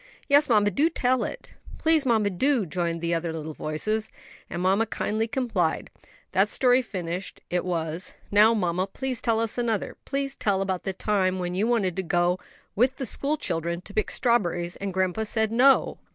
"Yes, 0.27 0.49
mamma, 0.49 0.71
do 0.71 0.89
tell 0.89 1.23
it." 1.23 1.53
"Please 1.77 2.07
mamma, 2.07 2.31
do," 2.31 2.65
joined 2.65 2.89
in 2.89 2.99
the 3.01 3.13
other 3.13 3.31
little 3.31 3.53
voices; 3.53 4.09
and 4.49 4.59
mamma 4.59 4.87
kindly 4.87 5.27
complied. 5.27 5.91
That 6.31 6.49
story 6.49 6.81
finished, 6.81 7.39
it 7.51 7.63
was, 7.63 8.15
"Now, 8.31 8.55
mamma, 8.55 8.87
please 8.87 9.21
tell 9.21 9.39
another; 9.55 9.97
please 10.05 10.35
tell 10.35 10.63
about 10.63 10.85
the 10.85 10.93
time 10.93 11.37
when 11.37 11.53
you 11.53 11.67
wanted 11.67 11.95
to 11.97 12.01
go 12.01 12.39
with 12.75 12.95
the 12.97 13.05
school 13.05 13.37
children 13.37 13.81
to 13.81 13.93
pick 13.93 14.09
strawberries, 14.09 14.75
and 14.77 14.91
grandpa 14.91 15.21
said 15.21 15.51
'No.'" 15.51 15.99